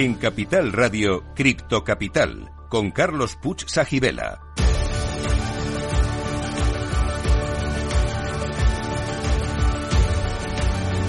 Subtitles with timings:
[0.00, 4.40] En Capital Radio, Cripto Capital, con Carlos Puch Sajibela.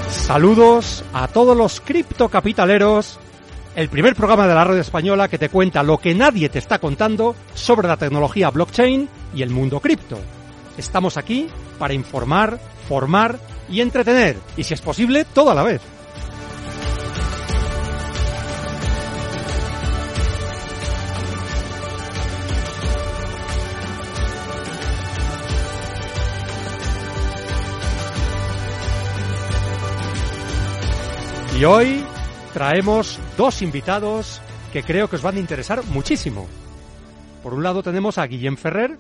[0.09, 3.17] Saludos a todos los criptocapitaleros.
[3.77, 6.79] El primer programa de la red española que te cuenta lo que nadie te está
[6.79, 10.19] contando sobre la tecnología blockchain y el mundo cripto.
[10.77, 11.47] Estamos aquí
[11.79, 13.39] para informar, formar
[13.69, 15.81] y entretener, y si es posible, todo a la vez.
[31.61, 32.03] Y hoy
[32.55, 34.41] traemos dos invitados
[34.73, 36.47] que creo que os van a interesar muchísimo.
[37.43, 38.97] Por un lado tenemos a Guillem Ferrer,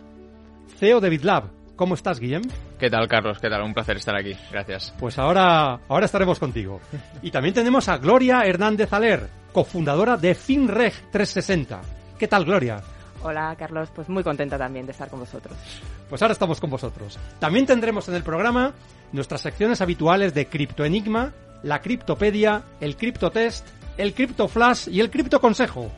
[0.77, 1.45] CEO de BitLab.
[1.75, 2.43] ¿Cómo estás, Guillem?
[2.77, 3.39] ¿Qué tal, Carlos?
[3.39, 3.63] ¿Qué tal?
[3.63, 4.33] Un placer estar aquí.
[4.51, 4.93] Gracias.
[4.99, 6.79] Pues ahora, ahora estaremos contigo.
[7.23, 11.81] Y también tenemos a Gloria Hernández Aler, cofundadora de FinReg 360.
[12.19, 12.79] ¿Qué tal, Gloria?
[13.23, 13.89] Hola, Carlos.
[13.89, 15.57] Pues muy contenta también de estar con vosotros.
[16.07, 17.17] Pues ahora estamos con vosotros.
[17.39, 18.71] También tendremos en el programa
[19.13, 23.67] nuestras secciones habituales de Criptoenigma, la Criptopedia, el Criptotest,
[23.97, 25.91] el Criptoflash y el Criptoconsejo.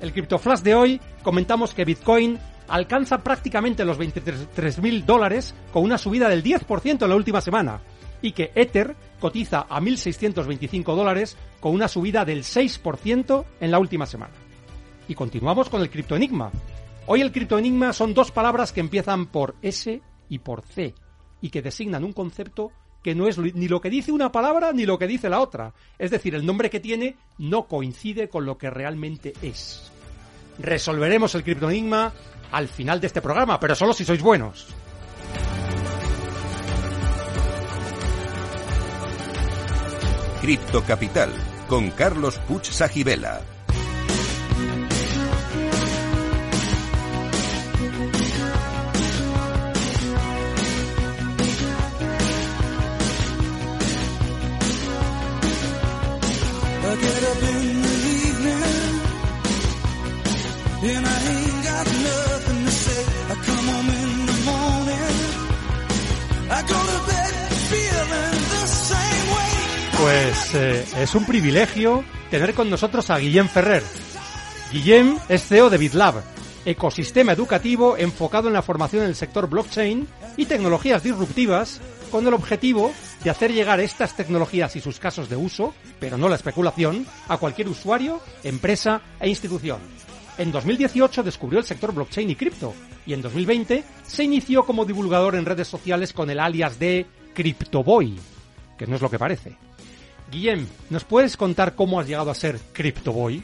[0.00, 6.28] El Criptoflash de hoy comentamos que Bitcoin alcanza prácticamente los 23.000 dólares con una subida
[6.28, 7.80] del 10% en la última semana
[8.22, 14.06] y que Ether cotiza a 1.625 dólares con una subida del 6% en la última
[14.06, 14.32] semana.
[15.08, 16.50] Y continuamos con el criptoenigma.
[17.06, 20.94] Hoy el criptoenigma son dos palabras que empiezan por S y por C
[21.42, 22.72] y que designan un concepto
[23.04, 25.74] que no es ni lo que dice una palabra ni lo que dice la otra.
[25.98, 29.92] Es decir, el nombre que tiene no coincide con lo que realmente es.
[30.58, 32.12] Resolveremos el criptoenigma
[32.50, 34.68] al final de este programa, pero solo si sois buenos.
[40.40, 41.30] Cripto Capital,
[41.68, 43.42] con Carlos Puch Sajibela.
[70.04, 73.82] Pues eh, es un privilegio tener con nosotros a Guillem Ferrer.
[74.70, 76.22] Guillem es CEO de BitLab,
[76.66, 80.06] ecosistema educativo enfocado en la formación en el sector blockchain
[80.36, 85.36] y tecnologías disruptivas con el objetivo de hacer llegar estas tecnologías y sus casos de
[85.36, 89.78] uso, pero no la especulación, a cualquier usuario, empresa e institución.
[90.36, 92.74] En 2018 descubrió el sector blockchain y cripto
[93.06, 98.18] y en 2020 se inició como divulgador en redes sociales con el alias de CryptoBoy,
[98.76, 99.56] que no es lo que parece.
[100.30, 103.42] Guillem, ¿nos puedes contar cómo has llegado a ser CryptoBoy?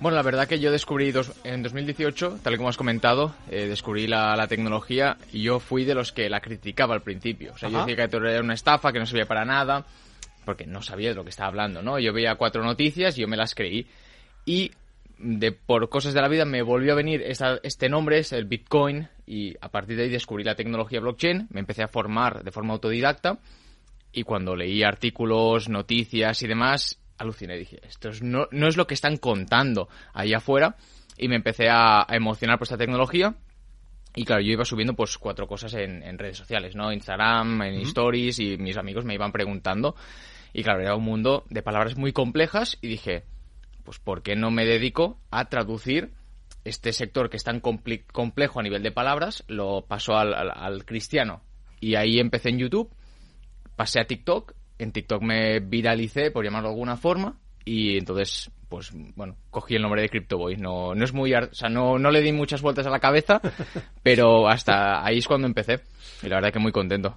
[0.00, 3.66] Bueno, la verdad que yo descubrí dos, en 2018, tal y como has comentado, eh,
[3.66, 7.52] descubrí la, la, tecnología y yo fui de los que la criticaba al principio.
[7.52, 9.84] O sea, yo decía que era una estafa, que no servía para nada,
[10.46, 11.98] porque no sabía de lo que estaba hablando, ¿no?
[11.98, 13.86] Yo veía cuatro noticias y yo me las creí.
[14.46, 14.72] Y
[15.18, 18.46] de por cosas de la vida me volvió a venir esta, este nombre, es el
[18.46, 22.50] Bitcoin, y a partir de ahí descubrí la tecnología blockchain, me empecé a formar de
[22.50, 23.38] forma autodidacta
[24.12, 27.56] y cuando leí artículos, noticias y demás, aluciné.
[27.56, 30.76] Dije, esto es, no, no, es lo que están contando allá afuera.
[31.16, 33.34] Y me empecé a, a, emocionar por esta tecnología.
[34.14, 36.92] Y claro, yo iba subiendo pues cuatro cosas en, en redes sociales, ¿no?
[36.92, 37.86] Instagram, en uh -huh.
[37.88, 39.94] stories, y mis amigos me iban preguntando.
[40.52, 43.24] Y claro, era un mundo de palabras muy complejas y dije,
[43.84, 46.10] pues ¿por qué no me dedico a traducir
[46.64, 49.44] este sector que es tan complejo a nivel de palabras?
[49.46, 51.42] Lo paso al, al, al cristiano.
[51.78, 52.90] Y ahí empecé en YouTube
[53.80, 58.90] pasé a TikTok, en TikTok me viralicé, por llamarlo de alguna forma, y entonces, pues
[59.16, 60.58] bueno, cogí el nombre de CryptoBoy.
[60.58, 63.40] No, no es muy, o sea, no, no le di muchas vueltas a la cabeza,
[64.02, 65.80] pero hasta ahí es cuando empecé.
[66.22, 67.16] Y la verdad que muy contento.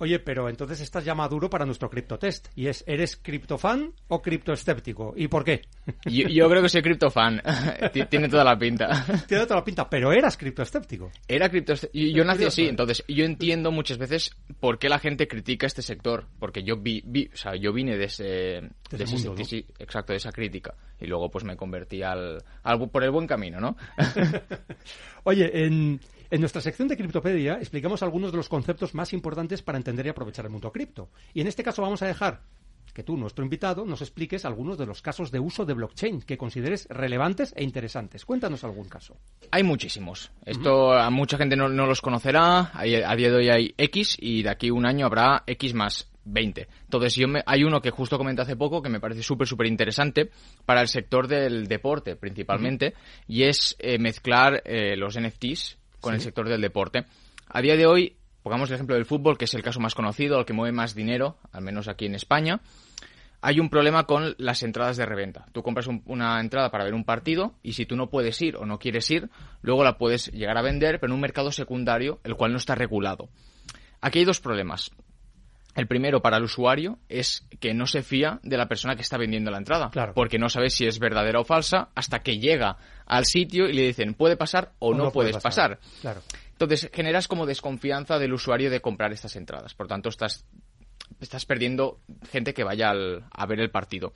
[0.00, 2.48] Oye, pero entonces estás ya maduro para nuestro criptotest.
[2.56, 5.12] Y es, ¿eres criptofan o criptoescéptico?
[5.14, 5.60] ¿Y por qué?
[6.06, 7.42] Yo, yo creo que soy criptofan.
[8.08, 9.04] Tiene toda la pinta.
[9.28, 11.10] Tiene toda la pinta, pero eras criptoescéptico.
[11.28, 12.16] Era criptoescéptico.
[12.16, 16.24] Yo nací así, entonces yo entiendo muchas veces por qué la gente critica este sector.
[16.38, 19.42] Porque yo vi, vi o sea, yo vine de ese, de ese ese, mundo,
[19.78, 20.74] exacto, de esa crítica.
[20.98, 23.76] Y luego pues me convertí al, al por el buen camino, ¿no?
[25.24, 26.00] Oye, en,
[26.30, 30.10] en nuestra sección de Criptopedia explicamos algunos de los conceptos más importantes para entender y
[30.10, 31.10] aprovechar el mundo cripto.
[31.34, 32.42] Y en este caso vamos a dejar
[32.92, 36.36] que tú, nuestro invitado, nos expliques algunos de los casos de uso de blockchain que
[36.36, 38.24] consideres relevantes e interesantes.
[38.24, 39.16] Cuéntanos algún caso.
[39.50, 40.30] Hay muchísimos.
[40.44, 41.06] Esto uh -huh.
[41.06, 42.70] a mucha gente no, no los conocerá.
[42.74, 45.74] Hay, a día de hoy hay X y de aquí a un año habrá X
[45.74, 46.68] más 20.
[46.84, 49.66] Entonces, yo me, hay uno que justo comenté hace poco que me parece súper, súper
[49.66, 50.30] interesante
[50.64, 52.94] para el sector del deporte, principalmente,
[53.26, 57.04] y es eh, mezclar eh, los NFTs con el sector del deporte.
[57.48, 60.38] A día de hoy, pongamos el ejemplo del fútbol, que es el caso más conocido,
[60.38, 62.60] el que mueve más dinero, al menos aquí en España.
[63.42, 65.46] Hay un problema con las entradas de reventa.
[65.52, 68.66] Tú compras una entrada para ver un partido y si tú no puedes ir o
[68.66, 69.30] no quieres ir,
[69.62, 72.74] luego la puedes llegar a vender, pero en un mercado secundario, el cual no está
[72.74, 73.30] regulado.
[74.02, 74.90] Aquí hay dos problemas.
[75.76, 79.16] El primero para el usuario es que no se fía de la persona que está
[79.16, 80.14] vendiendo la entrada, Claro.
[80.14, 82.76] porque no sabe si es verdadera o falsa hasta que llega
[83.06, 85.78] al sitio y le dicen puede pasar o, no, puedes pasar.
[86.00, 86.22] Claro.
[86.52, 89.74] Entonces generas como desconfianza del usuario de comprar estas entradas.
[89.74, 90.44] Por tanto, estás,
[91.20, 92.00] estás perdiendo
[92.30, 94.12] gente que vaya al- a ver el partido.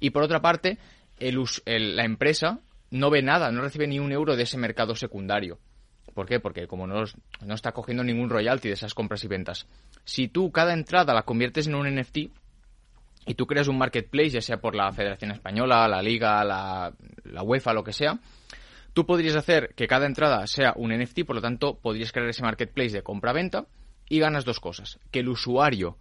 [0.00, 0.78] Y por otra parte,
[1.18, 2.60] el us- el- la empresa
[2.90, 5.58] no ve nada, no recibe ni un euro de ese mercado secundario.
[6.14, 6.38] ¿Por qué?
[6.40, 7.04] Porque como no,
[7.44, 9.66] no está cogiendo ningún royalty de esas compras y ventas.
[10.04, 12.18] Si tú cada entrada la conviertes en un NFT
[13.26, 16.92] y tú creas un marketplace, ya sea por la Federación Española, la Liga, la,
[17.42, 18.18] UEFA, lo que sea,
[18.92, 22.42] tú podrías hacer que cada entrada sea un NFT, por lo tanto, podrías crear ese
[22.42, 23.66] marketplace de compra-venta
[24.08, 24.98] y ganas dos cosas.
[25.10, 25.96] Que el usuario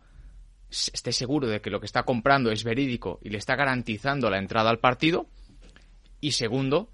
[0.70, 4.40] esté seguro de que lo que está comprando es verídico y le está garantizando la
[4.40, 5.28] entrada al partido.
[6.20, 6.90] Y segundo,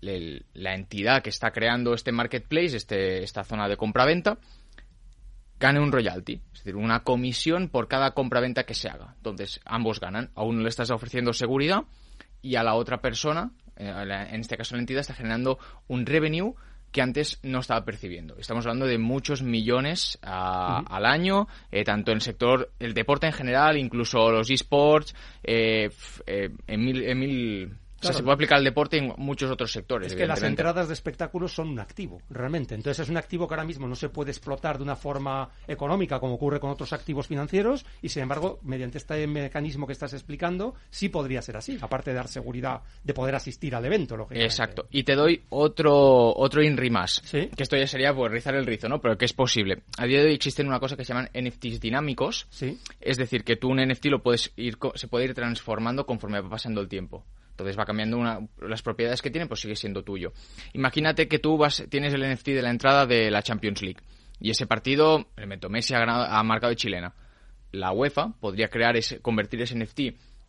[0.00, 4.38] la entidad que está creando este marketplace, este, esta zona de compra-venta,
[5.60, 9.12] gane un royalty, es decir, una comisión por cada compra-venta que se haga.
[9.18, 10.30] Entonces, ambos ganan.
[10.34, 11.82] A uno le estás ofreciendo seguridad
[12.42, 13.92] y a la otra persona, eh,
[14.32, 16.54] en este caso la entidad, está generando un revenue
[16.90, 18.36] que antes no estaba percibiendo.
[18.38, 23.26] Estamos hablando de muchos millones a- al año, eh, tanto en el sector, el deporte
[23.28, 25.14] en general, incluso los esports,
[25.44, 25.90] eh,
[26.26, 27.02] eh, en mil...
[27.04, 30.12] En mil o sea, se puede aplicar al deporte en muchos otros sectores.
[30.12, 32.74] Es que las entradas de espectáculos son un activo, realmente.
[32.74, 36.18] Entonces es un activo que ahora mismo no se puede explotar de una forma económica
[36.18, 40.74] como ocurre con otros activos financieros y sin embargo, mediante este mecanismo que estás explicando,
[40.90, 44.46] sí podría ser así, aparte de dar seguridad de poder asistir al evento, lógicamente.
[44.46, 44.86] Exacto.
[44.90, 47.20] Y te doy otro, otro INRI más.
[47.24, 47.48] Sí.
[47.54, 49.00] Que esto ya sería pues rizar el rizo, ¿no?
[49.00, 49.82] Pero que es posible.
[49.98, 52.46] A día de hoy existen una cosa que se llaman NFTs dinámicos.
[52.50, 52.78] Sí.
[53.00, 56.48] Es decir, que tú un NFT lo puedes ir, se puede ir transformando conforme va
[56.48, 57.24] pasando el tiempo.
[57.60, 60.32] Entonces va cambiando una, las propiedades que tiene, pues sigue siendo tuyo.
[60.72, 64.00] Imagínate que tú vas, tienes el NFT de la entrada de la Champions League.
[64.40, 67.12] Y ese partido, el Messi ha, ganado, ha marcado de chilena.
[67.72, 70.00] La UEFA podría crear ese, convertir ese NFT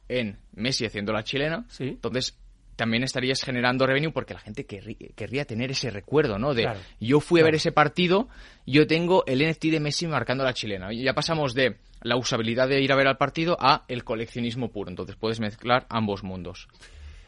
[0.08, 1.66] en Messi haciendo la chilena.
[1.68, 1.84] Sí.
[1.90, 2.38] Entonces
[2.78, 6.54] también estarías generando revenue porque la gente querrí- querría tener ese recuerdo, ¿no?
[6.54, 6.80] De Claro.
[7.00, 8.28] yo fui a ver ese partido,
[8.66, 10.92] yo tengo el NFT de Messi marcando la chilena.
[10.94, 14.90] Ya pasamos de la usabilidad de ir a ver al partido a el coleccionismo puro.
[14.90, 16.68] Entonces puedes mezclar ambos mundos.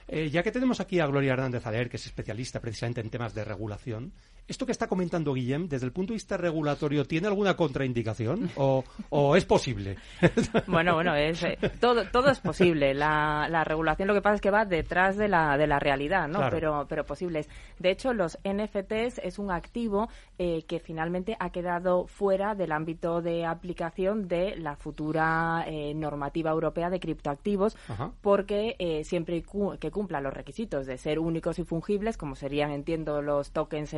[0.08, 3.34] Eh, ya que tenemos aquí a Gloria Hernández Aler, que es especialista precisamente en temas
[3.34, 4.14] de regulación,
[4.48, 8.84] ¿esto que está comentando Guillem, desde el punto de vista regulatorio, tiene alguna contraindicación o,
[9.10, 9.98] o es posible?
[10.68, 12.94] Bueno, bueno, es, eh, todo, todo es posible.
[12.94, 16.28] La, la regulación lo que pasa es que va detrás de la, de la realidad,
[16.28, 16.40] ¿no?
[16.40, 16.56] Claro.
[16.56, 17.50] Pero, pero posible es.
[17.80, 23.22] De hecho, los NFTs es un activo eh, que finalmente ha quedado fuera del ámbito
[23.22, 28.12] de aplicación de la futura eh, normativa europea de criptoactivos, Ajá.
[28.22, 29.44] porque eh, siempre
[29.80, 33.94] que cumpla los requisitos de ser únicos y fungibles, como serían, entiendo, los tokens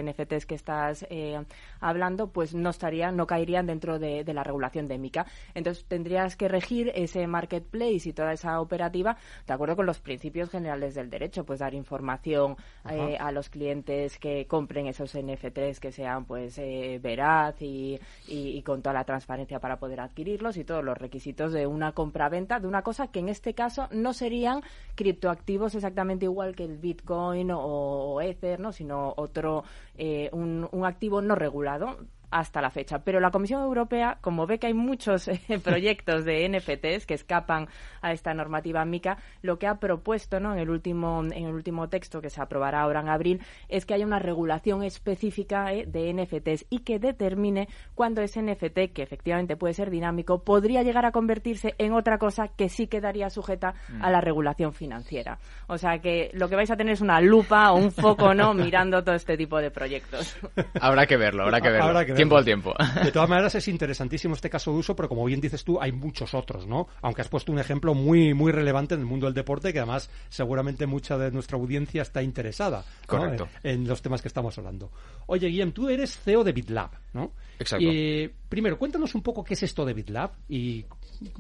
[0.46, 1.40] Que estás eh,
[1.80, 5.26] hablando, pues no estarían, no caerían dentro de, de la regulación de MICA.
[5.54, 10.50] Entonces tendrías que regir ese marketplace y toda esa operativa de acuerdo con los principios
[10.50, 12.56] generales del derecho, pues dar información
[12.90, 18.58] eh, a los clientes que compren esos NFTs que sean pues eh, veraz y, y-
[18.58, 22.60] y con toda la transparencia para poder adquirirlos y todos los requisitos de una compra-venta
[22.60, 24.62] de una cosa que en este caso no serían
[24.96, 28.72] criptoactivos exactamente igual que el Bitcoin o, o Ether, ¿no?
[28.72, 29.64] sino otro
[29.98, 31.98] eh, un, activo no regulado
[32.36, 33.00] hasta la fecha.
[33.00, 37.70] Pero la Comisión Europea, como ve que hay muchos eh, proyectos de NFTs que escapan
[38.02, 40.52] a esta normativa MICA, lo que ha propuesto ¿no?
[40.52, 43.94] en, el último, en el último texto que se aprobará ahora en abril es que
[43.94, 49.56] haya una regulación específica eh, de NFTs y que determine cuándo ese NFT, que efectivamente
[49.56, 54.12] puede ser dinámico, podría llegar a convertirse en otra cosa que sí quedaría sujeta a
[54.12, 55.40] la regulación financiera.
[55.68, 58.54] O sea que lo que vais a tener es una lupa o un foco no
[58.54, 60.36] mirando todo este tipo de proyectos.
[60.82, 61.86] Habrá que verlo, habrá que verlo.
[61.86, 62.25] Habrá que verlo.
[62.26, 62.74] Tiempo al tiempo.
[63.04, 65.92] De todas maneras, es interesantísimo este caso de uso, pero como bien dices tú, hay
[65.92, 66.88] muchos otros, ¿no?
[67.02, 70.10] Aunque has puesto un ejemplo muy, muy relevante en el mundo del deporte, que además
[70.30, 73.08] seguramente mucha de nuestra audiencia está interesada ¿no?
[73.08, 73.48] Correcto.
[73.64, 74.92] En, en los temas que estamos hablando.
[75.28, 77.32] Oye, Guillem, tú eres CEO de BitLab, ¿no?
[77.60, 77.86] Exacto.
[77.86, 80.86] Y, primero, cuéntanos un poco qué es esto de BitLab y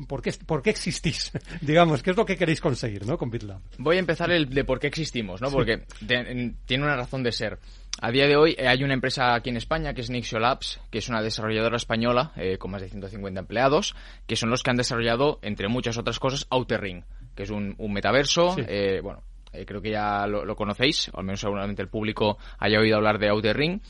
[0.07, 3.17] por qué, por qué existís, digamos, qué es lo que queréis conseguir, ¿no?
[3.17, 3.59] Con BitLab.
[3.77, 5.51] Voy a empezar el de por qué existimos, ¿no?
[5.51, 7.59] Porque de- en- tiene una razón de ser.
[8.01, 10.81] A día de hoy eh, hay una empresa aquí en España que es Nixio Labs,
[10.89, 13.95] que es una desarrolladora española eh, con más de 150 empleados,
[14.27, 17.03] que son los que han desarrollado, entre muchas otras cosas, Outer Ring,
[17.35, 18.55] que es un, metaverso.
[18.57, 19.23] Eh, bueno,
[19.65, 23.29] creo que ya lo, conocéis, o al menos seguramente el público haya oído hablar de
[23.29, 23.81] Outer Ring.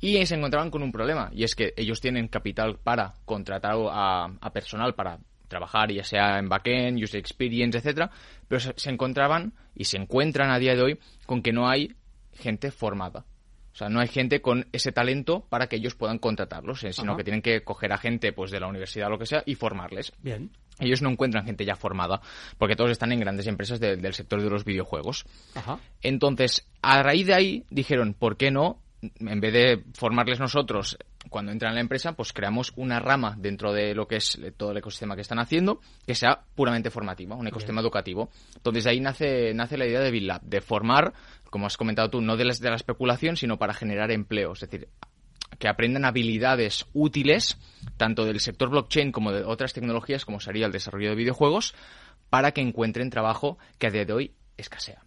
[0.00, 4.50] Y se encontraban con un problema, y es que ellos tienen capital para contratar a,
[4.52, 8.10] personal para trabajar, ya sea en backend, user experience, etcétera,
[8.46, 11.96] pero se encontraban y se encuentran a día de hoy con que no hay
[12.32, 13.24] gente formada.
[13.78, 17.16] O sea, no hay gente con ese talento para que ellos puedan contratarlos, eh, sino
[17.16, 19.54] que tienen que coger a gente pues de la universidad o lo que sea y
[19.54, 20.12] formarles.
[20.20, 20.50] Bien.
[20.80, 22.20] Ellos no encuentran gente ya formada,
[22.58, 25.26] porque todos están en grandes empresas del sector de los videojuegos.
[25.54, 25.78] Ajá.
[26.02, 31.52] Entonces, a raíz de ahí dijeron, ¿por qué no en vez de formarles nosotros cuando
[31.52, 34.78] entran en la empresa, pues creamos una rama dentro de lo que es todo el
[34.78, 38.30] ecosistema que están haciendo, que sea puramente formativa, un ecosistema educativo.
[38.56, 41.12] Entonces de ahí nace, nace la idea de BitLab, de formar,
[41.50, 44.52] como has comentado tú, no de la, de la especulación, sino para generar empleo.
[44.52, 44.88] Es decir,
[45.58, 47.58] que aprendan habilidades útiles,
[47.96, 51.74] tanto del sector blockchain como de otras tecnologías, como sería el desarrollo de videojuegos,
[52.30, 55.02] para que encuentren trabajo que a día de hoy escasea.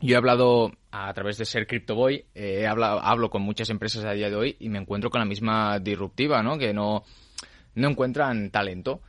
[0.00, 4.28] Yo he hablado a través de ser CryptoBoy, eh, hablo con muchas empresas a día
[4.28, 6.58] de hoy y me encuentro con la misma disruptiva, ¿no?
[6.58, 7.04] Que no,
[7.76, 9.00] no encuentran talento.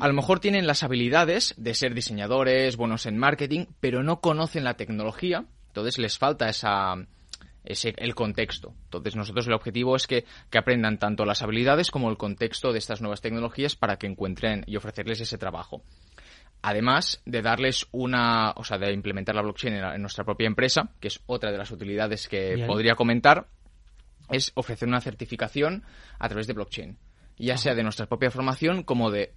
[0.00, 4.64] A lo mejor tienen las habilidades de ser diseñadores, buenos en marketing, pero no conocen
[4.64, 5.44] la tecnología,
[5.78, 6.94] entonces les falta esa,
[7.64, 8.74] ese, el contexto.
[8.84, 12.78] Entonces nosotros el objetivo es que, que, aprendan tanto las habilidades como el contexto de
[12.78, 15.82] estas nuevas tecnologías para que encuentren y ofrecerles ese trabajo
[16.62, 21.08] además de darles una, o sea, de implementar la blockchain en, nuestra propia empresa, que
[21.08, 23.46] es otra de las utilidades que podría comentar,
[24.30, 25.84] es ofrecer una certificación
[26.18, 26.98] a través de blockchain,
[27.38, 29.32] ya sea de nuestra propia formación como de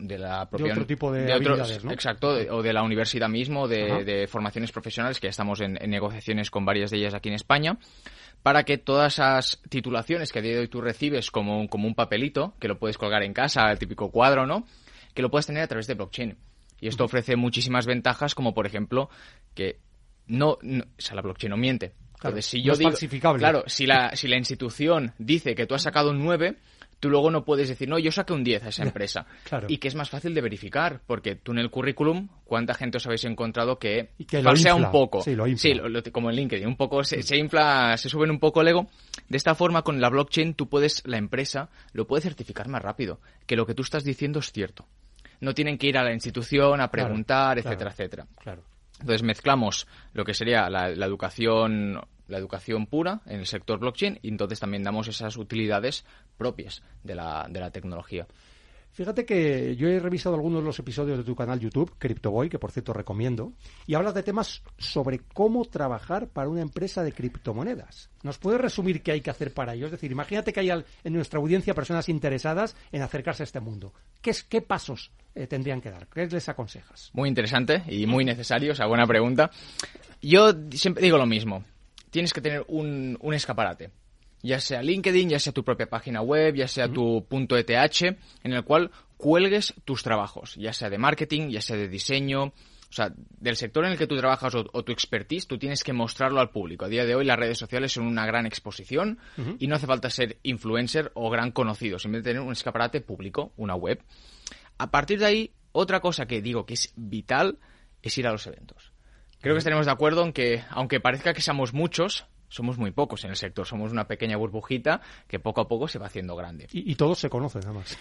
[0.00, 1.92] de la propia otro tipo de, habilidades, ¿no?
[1.92, 6.64] exacto o de la universidad mismo de, formaciones profesionales que ya estamos en, negociaciones con
[6.64, 7.78] varias de ellas aquí en España
[8.42, 11.94] para que todas esas titulaciones que a día de hoy tú recibes como, como un
[11.94, 14.64] papelito que lo puedes colgar en casa el típico cuadro no
[15.14, 16.36] que lo puedes tener a través de blockchain.
[16.80, 19.10] Y esto ofrece muchísimas ventajas, como por ejemplo
[19.54, 19.78] que
[20.26, 20.58] no, o
[20.98, 21.92] sea, la blockchain no miente.
[22.18, 22.92] Claro, si yo digo,
[23.38, 26.56] Claro, si la, si la institución dice que tú has sacado un 9,
[27.00, 29.26] tú luego no puedes decir, no, yo saqué un 10 a esa empresa.
[29.44, 29.66] Claro.
[29.68, 33.06] Y que es más fácil de verificar, porque tú en el currículum, ¿cuánta gente os
[33.06, 35.22] habéis encontrado que, y que lo un poco?
[35.22, 35.72] Sí, lo Sí,
[36.12, 38.86] como en LinkedIn, un poco se, se, infla, se suben un poco el ego.
[39.28, 43.20] De esta forma, con la blockchain, tú puedes, la empresa lo puede certificar más rápido,
[43.46, 44.86] que lo que tú estás diciendo es cierto
[45.40, 48.26] no tienen que ir a la institución a preguntar, etcétera, etcétera.
[48.38, 48.62] Claro.
[49.00, 54.28] Entonces mezclamos lo que sería la, educación la educación pura en el sector blockchain y
[54.28, 56.04] entonces también damos esas utilidades
[56.36, 58.26] propias de la, de la tecnología.
[58.92, 62.58] Fíjate que yo he revisado algunos de los episodios de tu canal YouTube, CryptoBoy, que
[62.58, 63.52] por cierto recomiendo,
[63.86, 68.10] y hablas de temas sobre cómo trabajar para una empresa de criptomonedas.
[68.22, 69.86] ¿Nos puedes resumir qué hay que hacer para ello?
[69.86, 73.92] Es decir, imagínate que hay en nuestra audiencia personas interesadas en acercarse a este mundo.
[74.20, 76.08] ¿Qué, es, qué pasos eh, tendrían que dar?
[76.08, 77.10] ¿Qué les aconsejas?
[77.12, 79.50] Muy interesante y muy necesario, o sea, buena pregunta.
[80.20, 81.64] Yo siempre digo lo mismo.
[82.10, 83.90] Tienes que tener un, un escaparate
[84.42, 88.02] ya sea LinkedIn, ya sea tu propia página web, ya sea tu punto ETH,
[88.42, 92.92] en el cual cuelgues tus trabajos, ya sea de marketing, ya sea de diseño, o
[92.92, 96.40] sea, del sector en el que tú trabajas o, tu expertise, tú tienes que mostrarlo
[96.40, 96.86] al público.
[96.86, 99.18] A día de hoy las redes sociales son una gran exposición
[99.58, 103.76] y no hace falta ser influencer o gran conocido, simplemente tener un escaparate público, una
[103.76, 104.02] web.
[104.78, 107.58] A partir de ahí, otra cosa que digo que es vital
[108.02, 108.89] es ir a los eventos.
[109.40, 113.24] Creo que estaremos de acuerdo en que, aunque parezca que seamos muchos, somos muy pocos
[113.24, 116.66] en el sector, somos una pequeña burbujita que poco a poco se va haciendo grande.
[116.72, 117.96] Y, todos se conocen, nada más.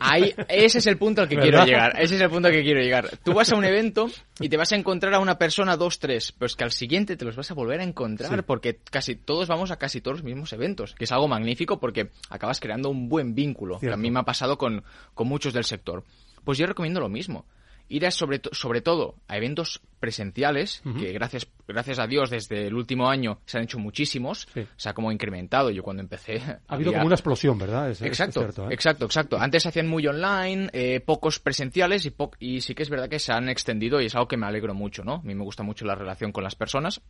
[0.00, 1.98] Ahí, ese es el punto al que quiero llegar.
[1.98, 3.08] Ese es el punto al que quiero llegar.
[3.24, 4.08] Tú vas a un evento
[4.38, 7.16] y te vas a encontrar a una persona, dos, tres, pero es que al siguiente
[7.16, 10.24] te los vas a volver a encontrar porque casi todos vamos a casi todos los
[10.24, 14.10] mismos eventos, que es algo magnífico porque acabas creando un buen vínculo, que a mí
[14.10, 16.04] me ha pasado con, con muchos del sector.
[16.44, 17.46] Pues yo recomiendo lo mismo
[17.88, 23.08] ir sobre, sobre todo a eventos presenciales, que gracias, gracias a Dios desde el último
[23.08, 25.70] año se han hecho muchísimos, se ha como incrementado.
[25.70, 26.40] Yo cuando empecé...
[26.40, 27.90] Ha habido como una explosión, ¿verdad?
[27.90, 28.68] exacto, ¿eh?
[28.70, 29.38] exacto, exacto.
[29.38, 33.18] Antes se hacían muy online, eh, pocos presenciales y, y sí que es verdad que
[33.18, 35.14] se han extendido y es algo que me alegro mucho, ¿no?
[35.14, 37.00] A mí me gusta mucho la relación con las personas.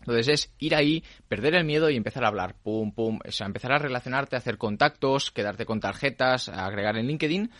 [0.00, 2.56] Entonces es ir ahí, perder el miedo y empezar a hablar.
[2.62, 3.20] Pum, pum.
[3.26, 7.50] O sea, empezar a relacionarte, a hacer contactos, quedarte con tarjetas, agregar en LinkedIn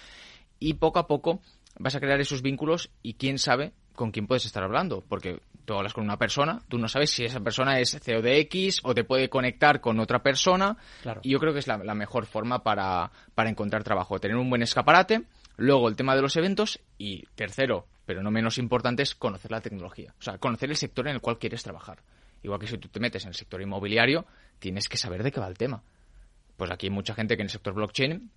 [0.58, 1.40] y poco a poco
[1.78, 5.74] vas a crear esos vínculos y quién sabe con quién puedes estar hablando, porque tú
[5.74, 8.94] hablas con una persona, tú no sabes si esa persona es CEO de X o
[8.94, 10.76] te puede conectar con otra persona.
[11.22, 14.62] Y yo creo que es la, mejor forma para, para, encontrar trabajo, tener un buen
[14.62, 15.24] escaparate,
[15.56, 19.60] luego el tema de los eventos y tercero, pero no menos importante, es conocer la
[19.60, 22.02] tecnología, o sea, conocer el sector en el cual quieres trabajar.
[22.42, 24.26] Igual que si tú te metes en el sector inmobiliario,
[24.58, 25.82] tienes que saber de qué va el tema.
[26.56, 28.30] Pues aquí hay mucha gente que en el sector blockchain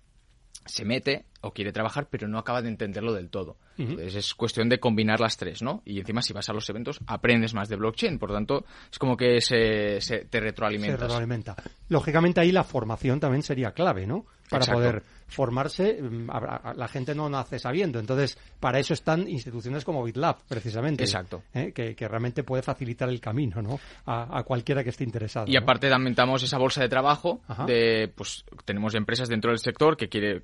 [0.66, 3.56] se mete o quiere trabajar, pero no acaba de entenderlo del todo.
[3.78, 5.82] Entonces es cuestión de combinar las tres, ¿no?
[5.84, 9.16] Y encima si vas a los eventos aprendes más de blockchain, por tanto es como
[9.16, 10.96] que se, se te retroalimenta.
[10.96, 11.56] Se retroalimenta.
[11.88, 14.26] Lógicamente ahí la formación también sería clave, ¿no?
[14.48, 16.28] Para poder formarse, mm,
[16.76, 17.98] la gente no nace sabiendo.
[17.98, 21.04] Entonces, para eso están instituciones como BitLab, precisamente.
[21.04, 21.42] Exacto.
[21.52, 21.72] ¿eh?
[21.72, 23.80] Que, realmente puede facilitar el camino, ¿no?
[24.06, 25.46] A, cualquiera que esté interesado.
[25.48, 29.96] Y aparte también damos esa bolsa de trabajo de, pues, tenemos empresas dentro del sector
[29.96, 30.40] que quiere,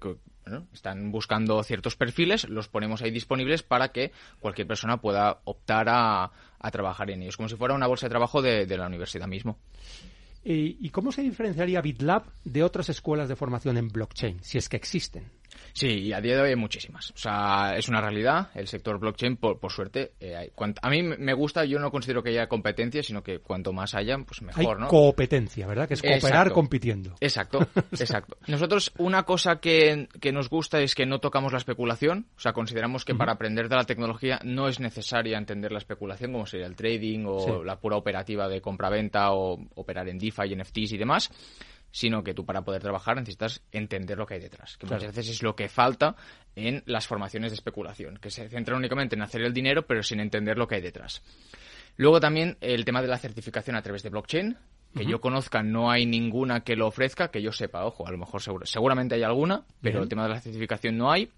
[0.72, 6.30] están buscando ciertos perfiles, los ponemos ahí disponibles para que cualquier persona pueda optar a,
[6.70, 9.58] trabajar en ellos, como si fuera una bolsa de trabajo de, de la universidad mismo.
[10.44, 14.76] ¿Y cómo se diferenciaría BitLab de otras escuelas de formación en blockchain, si es que
[14.76, 15.41] existen?
[15.72, 17.10] Sí, a día de hoy hay muchísimas.
[17.12, 18.50] O sea, es una realidad.
[18.54, 20.50] El sector blockchain, por, suerte, eh,
[20.82, 24.16] a mí me gusta, yo no considero que haya competencia, sino que cuanto más haya,
[24.18, 25.88] pues mejor, hay competencia, ¿verdad?
[25.88, 27.14] Que es cooperar compitiendo.
[27.20, 27.58] Exacto,
[27.92, 28.36] exacto.
[28.46, 32.26] Nosotros, una cosa que, nos gusta es que no tocamos la especulación.
[32.36, 36.32] O sea, consideramos que para aprender de la tecnología no es necesaria entender la especulación,
[36.32, 40.92] como sería el trading o la pura operativa de compra-venta o operar en DeFi, NFTs
[40.92, 41.30] y demás
[41.92, 45.28] sino que tú para poder trabajar necesitas entender lo que hay detrás, que muchas veces
[45.28, 46.16] es lo que falta
[46.56, 50.18] en las formaciones de especulación, que se centran únicamente en hacer el dinero, pero sin
[50.18, 51.22] entender lo que hay detrás.
[51.96, 54.56] Luego también el tema de la certificación a través de blockchain,
[54.94, 58.18] que yo conozca no hay ninguna que lo ofrezca, que yo sepa, ojo, a lo
[58.18, 61.30] mejor seguramente hay alguna, pero el tema de la certificación no hay.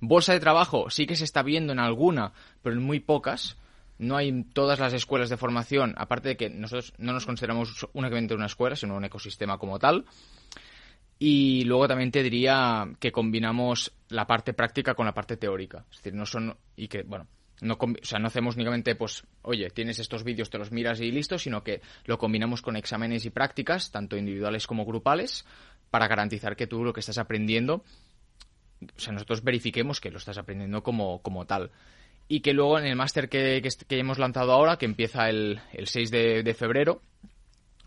[0.00, 2.32] Bolsa de trabajo sí que se está viendo en alguna,
[2.62, 3.56] pero en muy pocas
[3.98, 8.34] no hay todas las escuelas de formación, aparte de que nosotros no nos consideramos únicamente
[8.34, 10.04] una escuela, sino un ecosistema como tal.
[11.18, 15.84] Y luego también te diría que combinamos la parte práctica con la parte teórica.
[15.90, 16.56] Es decir, no son.
[16.76, 17.28] Y que, bueno,
[17.60, 21.12] no, o sea, no hacemos únicamente, pues, oye, tienes estos vídeos, te los miras y
[21.12, 25.46] listo, sino que lo combinamos con exámenes y prácticas, tanto individuales como grupales,
[25.90, 27.84] para garantizar que tú lo que estás aprendiendo,
[28.82, 31.70] o sea, nosotros verifiquemos que lo estás aprendiendo como, como tal
[32.28, 35.86] y que luego en el máster que, que, hemos lanzado ahora, que empieza el, el
[35.86, 37.02] 6 de, febrero,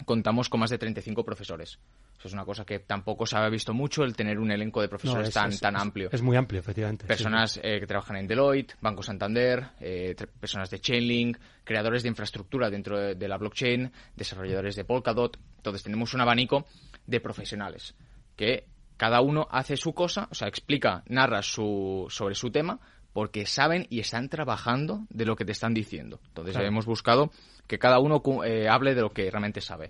[0.05, 1.79] contamos con más de 35 profesores.
[2.17, 4.89] Eso es una cosa que tampoco se había visto mucho, el tener un elenco de
[4.89, 6.09] profesores tan, tan amplio.
[6.11, 7.05] Es muy amplio, efectivamente.
[7.05, 12.71] Personas eh, que trabajan en Deloitte, Banco Santander, eh, personas de Chainlink, creadores de infraestructura
[12.71, 15.37] dentro de, la blockchain, desarrolladores de Polkadot.
[15.57, 16.65] Entonces tenemos un abanico
[17.05, 17.95] de profesionales
[18.35, 18.65] que
[18.97, 22.79] cada uno hace su cosa, o sea, explica, narra su, sobre su tema,
[23.17, 26.19] porque saben y están trabajando de lo que te están diciendo.
[26.27, 27.31] Entonces hemos buscado
[27.65, 29.89] que cada uno eh, hable de lo que realmente sabe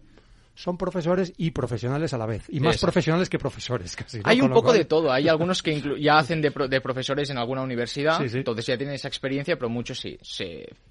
[0.57, 2.45] son profesores y profesionales a la vez.
[2.49, 4.21] Y más profesionales que profesores, casi.
[4.23, 5.11] Hay un poco de todo.
[5.11, 9.55] Hay algunos que ya hacen de, profesores en alguna universidad, entonces ya tienen esa experiencia,
[9.55, 10.17] pero muchos sí,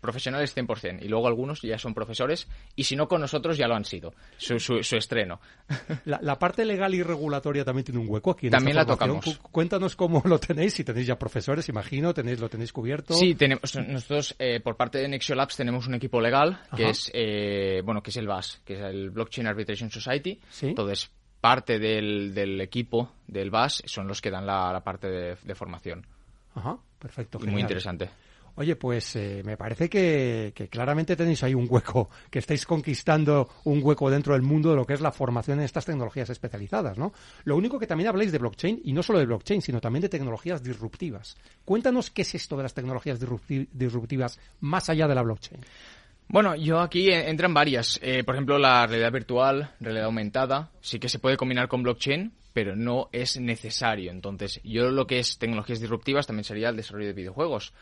[0.01, 1.03] profesionales 100%.
[1.03, 4.15] Y luego algunos ya son profesores, y si no con nosotros ya lo han sido,
[4.37, 5.41] su, su, estreno.
[6.05, 9.41] La, parte legal y regulatoria también tiene un hueco aquí en También la tocamos.
[9.51, 13.15] Cuéntanos cómo lo tenéis, si tenéis ya profesores, imagino, tenéis, lo tenéis cubierto.
[13.15, 17.11] Sí, tenemos, nosotros eh, por parte de Nexio Labs tenemos un equipo legal, que es,
[17.13, 20.41] eh, bueno, que es el BAS, que es el Blockchain Arbitration Society.
[20.63, 26.07] Entonces, parte del, equipo del BAS son los que dan la, parte de, formación.
[26.55, 27.39] Ajá, perfecto.
[27.41, 28.11] muy interesante.
[28.59, 33.81] Oye, pues eh, me parece que, claramente tenéis ahí un hueco, que estáis conquistando un
[33.83, 37.13] hueco dentro del mundo de lo que es la formación en estas tecnologías especializadas, ¿no?
[37.45, 40.09] Lo único que también habláis de blockchain, y no solo de blockchain, sino también de
[40.09, 41.37] tecnologías disruptivas.
[41.67, 45.61] Cuéntanos qué es esto de las tecnologías disruptivas más allá de la blockchain.
[46.29, 48.01] Bueno, yo aquí entran varias.
[48.03, 52.33] Eh, por ejemplo, la realidad virtual, realidad aumentada, sí que se puede combinar con blockchain,
[52.57, 54.11] pero no es necesario.
[54.11, 57.75] Entonces, yo lo que es tecnologías disruptivas también sería el desarrollo de videojuegos.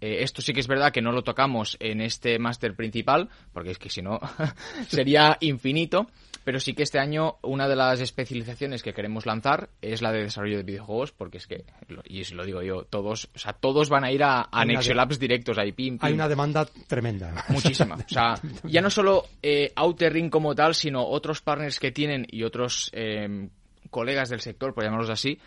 [0.00, 3.70] Eh, esto sí que es verdad que no lo tocamos en este máster principal, porque
[3.70, 4.18] es que si no
[4.88, 6.08] sería infinito.
[6.42, 10.22] Pero sí que este año una de las especializaciones que queremos lanzar es la de
[10.22, 11.64] desarrollo de videojuegos, porque es que,
[12.04, 15.58] y lo digo yo, todos, o sea, todos van a ir a, a Labs directos,
[15.58, 17.44] ahí, pim, Hay una demanda tremenda.
[17.48, 17.96] Muchísima.
[17.96, 18.34] O sea,
[18.64, 22.90] ya no solo eh, Outer Ring como tal, sino otros partners que tienen y otros
[22.92, 23.48] eh,
[23.88, 25.38] colegas del sector, por llamarlos así,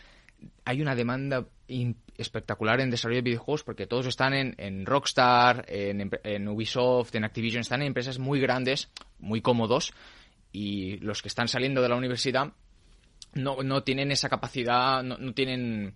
[0.66, 1.46] hay una demanda
[2.18, 7.62] espectacular en desarrollo de videojuegos porque todos están en, Rockstar, en, en, Ubisoft, en Activision,
[7.62, 9.94] están en empresas muy grandes, muy cómodos
[10.52, 12.54] y los que están saliendo de la universidad
[13.34, 15.94] no, no tienen esa capacidad, no, no tienen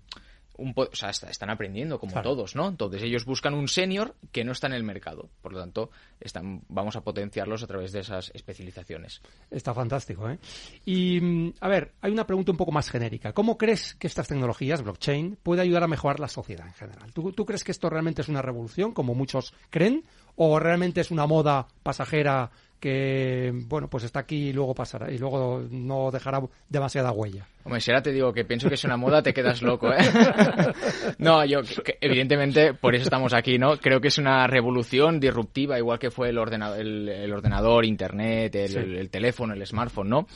[0.58, 2.68] un o sea, están aprendiendo como todos, ¿no?
[2.68, 5.30] Entonces ellos buscan un senior que no está en el mercado.
[5.42, 5.89] Por lo tanto,
[6.20, 9.22] están, vamos a potenciarlos a través de esas especializaciones.
[9.50, 10.38] Está fantástico, ¿eh?
[10.86, 13.34] Y, mm, a ver, hay una pregunta un poco más genérica.
[13.34, 17.13] ¿Cómo crees que estas tecnologías, blockchain, puede ayudar a mejorar la sociedad en general?
[17.13, 20.04] ¿Tú, ¿Tú crees que esto realmente es una revolución, como muchos creen?
[20.36, 22.52] ¿O realmente es una moda pasajera
[22.84, 27.48] que bueno pues está aquí y luego pasará y luego no dejará demasiada huella.
[27.63, 30.00] Hombre, si ahora te digo que pienso que es una moda, te quedas loco, ¿eh?
[31.17, 31.62] no, yo,
[32.02, 33.78] evidentemente, por eso estamos aquí, ¿no?
[33.78, 39.10] Creo que es una revolución disruptiva, igual que fue el ordenador, el, ordenador Internet, el,
[39.10, 40.28] teléfono, el smartphone, ¿no?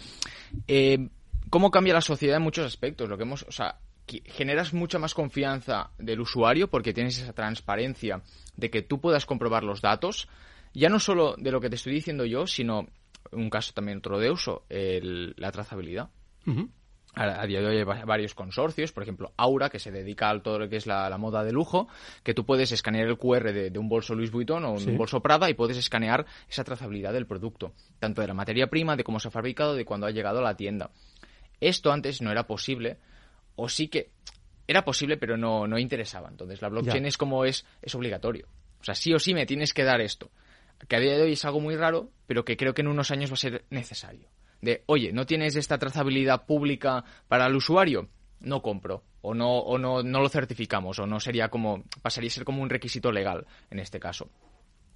[0.69, 1.09] Eh,
[1.49, 3.09] ¿Cómo cambia la sociedad en muchos aspectos?
[3.09, 3.75] Lo que hemos, o sea,
[4.23, 8.21] generas mucha más confianza del usuario porque tienes esa transparencia
[8.55, 10.29] de que tú puedas comprobar los datos,
[10.73, 12.87] ya no solo de lo que te estoy diciendo yo, sino
[13.31, 16.09] un caso también otro de uso, la trazabilidad.
[17.13, 20.59] a, día de hoy hay varios consorcios, por ejemplo, Aura, que se dedica a todo
[20.59, 21.87] lo que es la, moda de lujo,
[22.23, 25.49] que tú puedes escanear el QR de, un bolso Louis Vuitton o un bolso Prada
[25.49, 29.29] y puedes escanear esa trazabilidad del producto, tanto de la materia prima, de cómo se
[29.29, 30.91] ha fabricado, de cuándo ha llegado a la tienda.
[31.59, 32.97] Esto antes no era posible,
[33.55, 34.11] o sí que
[34.67, 36.29] era posible, pero no, no interesaba.
[36.29, 38.47] Entonces, la blockchain es como es, es obligatorio.
[38.79, 40.29] O sea, sí o sí me tienes que dar esto.
[40.87, 43.11] Que a día de hoy es algo muy raro, pero que creo que en unos
[43.11, 44.29] años va a ser necesario.
[44.61, 48.09] De, oye, ¿no tienes esta trazabilidad pública para el usuario?
[48.39, 49.03] No compro.
[49.21, 50.99] O no, o no, no lo certificamos.
[50.99, 54.29] O no sería como, pasaría a ser como un requisito legal en este caso.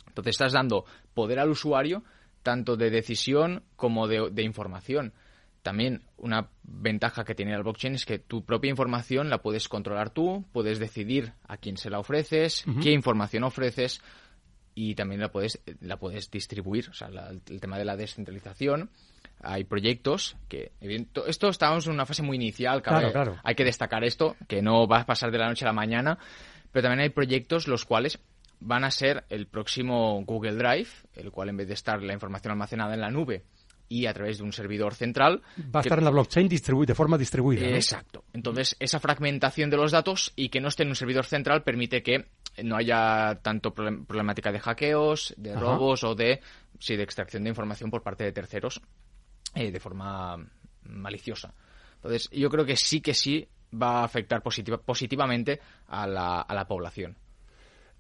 [0.08, 2.04] Entonces estás dando poder al usuario
[2.44, 5.14] tanto de decisión como de, de información.
[5.62, 10.10] También una ventaja que tiene el blockchain es que tu propia información la puedes controlar
[10.10, 14.02] tú, puedes decidir a quién se la ofreces, qué información ofreces
[14.76, 16.90] y también la puedes, la puedes distribuir.
[16.90, 18.90] O sea, el tema de la descentralización.
[19.44, 20.72] Hay proyectos que,
[21.26, 25.00] esto estamos en una fase muy inicial, claro, hay que destacar esto, que no va
[25.00, 26.20] a pasar de la noche a la mañana,
[26.72, 28.20] pero también hay proyectos los cuales
[28.60, 32.52] van a ser el próximo Google Drive, el cual en vez de estar la información
[32.52, 33.44] almacenada en la nube,
[33.92, 35.42] y a través de un servidor central.
[35.76, 37.68] Va a estar en la blockchain de forma distribuida.
[37.68, 38.24] Exacto.
[38.32, 42.02] Entonces, esa fragmentación de los datos y que no esté en un servidor central permite
[42.02, 42.30] que
[42.64, 46.40] no haya tanto problemática de hackeos, de robos o de,
[46.80, 48.82] sí, de extracción de información por parte de terceros
[49.56, 50.38] eh, de forma
[50.84, 51.54] maliciosa.
[51.96, 56.66] Entonces, yo creo que sí que sí va a afectar positivamente a la, a la
[56.66, 57.18] población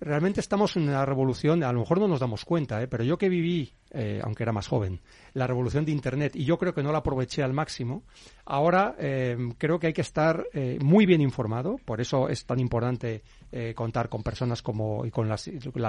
[0.01, 2.87] realmente estamos en una revolución, a lo mejor no nos damos cuenta, ¿eh?
[2.87, 4.99] pero yo que viví, eh, aunque era más joven,
[5.33, 8.03] la revolución de Internet y yo creo que no la aproveché al máximo,
[8.45, 10.43] ahora eh, creo que hay que estar
[10.81, 13.21] muy bien informado, por eso es tan importante
[13.75, 15.37] contar con personas como y con la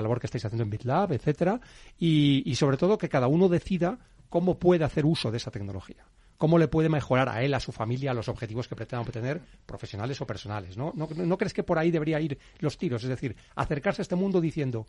[0.03, 1.61] labor que estáis haciendo en BitLab, etcétera,
[1.99, 3.99] y sobre todo que cada uno decida
[4.29, 6.05] cómo puede hacer uso de esa tecnología
[6.43, 10.21] cómo le puede mejorar a él, a su familia, los objetivos que pretenda obtener, profesionales
[10.23, 10.77] o personales.
[10.77, 10.93] ¿no?
[10.97, 13.05] ¿No, crees que por ahí debería ir los tiros?
[13.05, 14.85] Es decir, acercarse a este mundo diciendo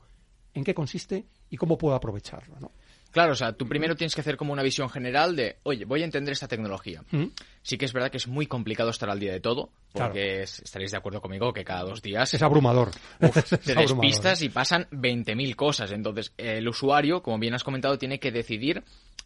[0.55, 2.59] en qué consiste y cómo puedo aprovecharlo.
[2.59, 2.71] ¿no?
[3.11, 6.01] Claro, o sea, tú primero tienes que hacer como una visión general de, oye, voy
[6.01, 7.03] a entender esta tecnología.
[7.61, 10.89] Sí que es verdad que es muy complicado estar al día de todo, porque estaréis
[10.89, 12.33] de acuerdo conmigo que cada dos días...
[12.33, 12.89] Es abrumador.
[13.63, 15.91] te despistas y pasan 20.000 cosas.
[15.91, 18.83] Entonces, el usuario, como bien has comentado, tiene que decidir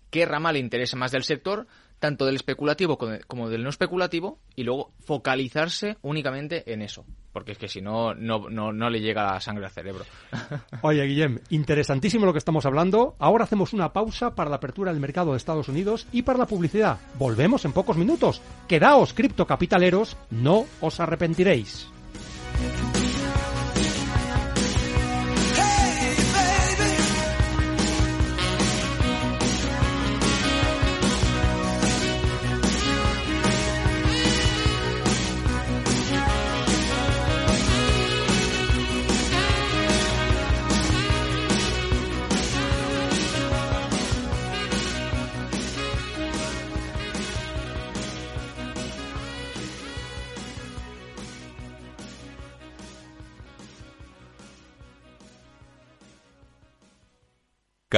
[0.10, 1.68] qué rama le interesa más del sector,
[2.00, 7.58] tanto del especulativo como del no especulativo, y luego focalizarse únicamente en eso, porque es
[7.58, 10.06] que si no, no, no, le llega la sangre al cerebro.
[10.82, 13.16] Oye, Guillem, interesantísimo lo que estamos hablando.
[13.20, 16.48] Ahora hacemos una pausa para la apertura del mercado de Estados Unidos y para la
[16.48, 17.00] publicidad.
[17.18, 18.42] Volvemos en pocos minutos.
[18.68, 21.90] Quedaos, criptocapitaleros, no os arrepentiréis.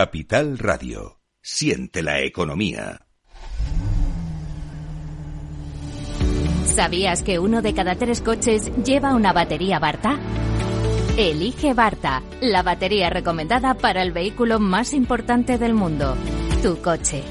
[0.02, 1.20] Capital Radio.
[1.42, 3.06] Siente la economía.
[6.64, 10.18] ¿Sabías que uno de cada tres coches lleva una batería Barta?
[11.18, 16.16] Elige Barta, la batería recomendada para el vehículo más importante del mundo,
[16.64, 17.22] tu coche.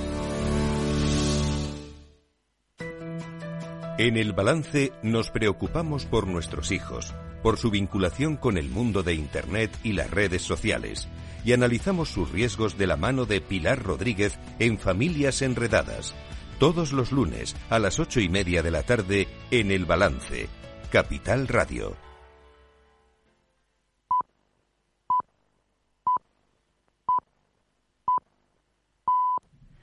[3.96, 9.14] En el balance nos preocupamos por nuestros hijos, por su vinculación con el mundo de
[9.14, 11.08] Internet y las redes sociales
[11.44, 16.14] y analizamos sus riesgos de la mano de Pilar Rodríguez en Familias Enredadas,
[16.58, 20.48] todos los lunes a las ocho y media de la tarde en El Balance,
[20.90, 22.07] Capital Radio.